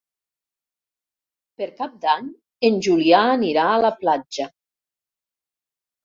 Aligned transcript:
Per 1.59 1.67
Cap 1.81 1.99
d'Any 2.05 2.31
en 2.69 2.79
Julià 2.87 3.19
anirà 3.33 3.65
a 3.73 3.83
la 3.83 3.91
platja. 3.99 4.47